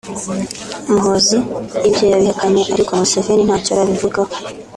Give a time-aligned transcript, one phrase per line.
[0.91, 1.37] Muhoozi
[1.87, 4.33] ibyo yabihakanye ariko Museveni ntacyo arabivugaho